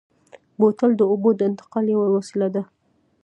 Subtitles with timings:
[0.59, 2.63] بوتل د اوبو د انتقال یوه وسیله ده.